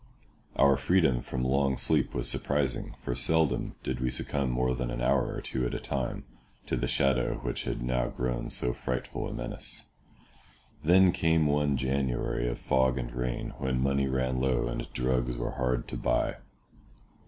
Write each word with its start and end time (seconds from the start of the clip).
Our 0.55 0.77
freedom 0.77 1.21
from 1.21 1.43
long 1.43 1.77
sleep 1.77 2.15
was 2.15 2.27
surprising, 2.27 2.95
for 2.97 3.13
seldom 3.13 3.75
did 3.83 3.99
we 3.99 4.09
succumb 4.09 4.49
more 4.49 4.73
than 4.73 4.89
an 4.89 4.99
hour 4.99 5.31
or 5.35 5.41
two 5.41 5.63
at 5.67 5.75
a 5.75 5.79
time 5.79 6.25
to 6.65 6.75
the 6.75 6.87
shadow 6.87 7.35
which 7.43 7.65
had 7.65 7.83
now 7.83 8.07
grown 8.07 8.49
so 8.49 8.73
frightful 8.73 9.27
a 9.27 9.31
menace. 9.31 9.91
Then 10.83 11.11
came 11.11 11.45
one 11.45 11.77
January 11.77 12.47
of 12.49 12.57
fog 12.57 12.97
and 12.97 13.11
rain, 13.13 13.53
when 13.59 13.79
money 13.83 14.07
ran 14.07 14.41
low 14.41 14.65
and 14.67 14.91
drugs 14.91 15.37
were 15.37 15.51
hard 15.51 15.87
to 15.89 15.97
buy. 15.97 16.37